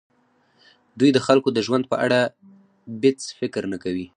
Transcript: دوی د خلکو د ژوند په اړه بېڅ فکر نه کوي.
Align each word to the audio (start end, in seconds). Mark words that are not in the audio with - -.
دوی 0.99 1.09
د 1.13 1.17
خلکو 1.27 1.49
د 1.53 1.59
ژوند 1.67 1.83
په 1.91 1.95
اړه 2.05 2.19
بېڅ 3.01 3.19
فکر 3.39 3.63
نه 3.73 3.77
کوي. 3.83 4.07